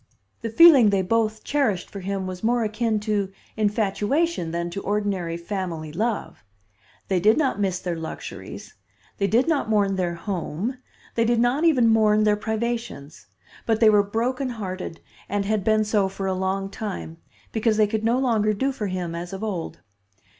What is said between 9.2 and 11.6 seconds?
did not mourn their home, they did